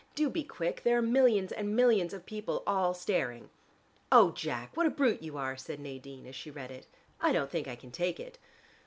[0.15, 3.51] Do be quick: there are millions and millions of people all staring."
[4.11, 6.87] "Oh, Jack, what a brute you are," said Nadine, as she read it,
[7.21, 8.39] "I don't think I can take it."